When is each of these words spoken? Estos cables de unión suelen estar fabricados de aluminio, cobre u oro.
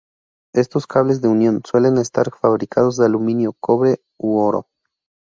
Estos 0.55 0.87
cables 0.87 1.21
de 1.21 1.27
unión 1.27 1.61
suelen 1.63 1.99
estar 1.99 2.31
fabricados 2.31 2.97
de 2.97 3.05
aluminio, 3.05 3.53
cobre 3.59 4.01
u 4.17 4.39
oro. 4.39 4.65